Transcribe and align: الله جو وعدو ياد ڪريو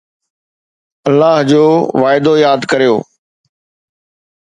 الله 1.09 1.35
جو 1.51 1.63
وعدو 2.01 2.33
ياد 2.45 2.61
ڪريو 2.71 2.95